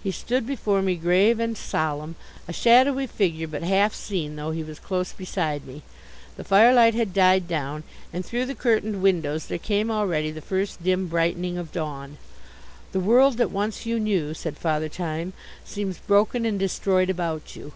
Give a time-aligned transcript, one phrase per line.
[0.00, 2.14] He stood before me grave and solemn,
[2.46, 5.82] a shadowy figure but half seen though he was close beside me.
[6.36, 7.82] The fire light had died down,
[8.12, 12.18] and through the curtained windows there came already the first dim brightening of dawn.
[12.92, 15.32] "The world that once you knew," said Father Time,
[15.64, 17.72] "seems broken and destroyed about you.